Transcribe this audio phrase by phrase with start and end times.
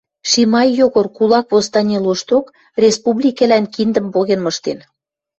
[0.29, 2.45] Шимай Йогор кулак восстани лошток
[2.83, 4.79] республикӹлӓн киндӹм поген мыштен